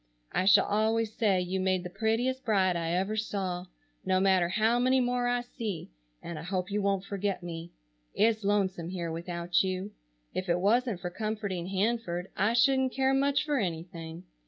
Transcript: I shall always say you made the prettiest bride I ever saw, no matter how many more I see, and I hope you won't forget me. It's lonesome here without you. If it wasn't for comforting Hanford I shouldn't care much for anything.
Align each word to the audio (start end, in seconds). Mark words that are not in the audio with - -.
I 0.31 0.45
shall 0.45 0.65
always 0.65 1.13
say 1.13 1.39
you 1.41 1.59
made 1.59 1.83
the 1.83 1.89
prettiest 1.91 2.43
bride 2.43 2.75
I 2.75 2.89
ever 2.89 3.15
saw, 3.15 3.67
no 4.03 4.19
matter 4.19 4.49
how 4.49 4.79
many 4.79 4.99
more 4.99 5.27
I 5.27 5.41
see, 5.41 5.91
and 6.23 6.39
I 6.39 6.41
hope 6.41 6.71
you 6.71 6.81
won't 6.81 7.05
forget 7.05 7.43
me. 7.43 7.71
It's 8.15 8.43
lonesome 8.43 8.89
here 8.89 9.11
without 9.11 9.61
you. 9.63 9.91
If 10.33 10.49
it 10.49 10.59
wasn't 10.59 11.01
for 11.01 11.11
comforting 11.11 11.67
Hanford 11.67 12.31
I 12.35 12.53
shouldn't 12.53 12.93
care 12.93 13.13
much 13.13 13.45
for 13.45 13.59
anything. 13.59 14.23